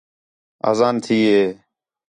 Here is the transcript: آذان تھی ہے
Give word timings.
آذان 0.69 0.95
تھی 1.03 1.17
ہے 1.31 1.45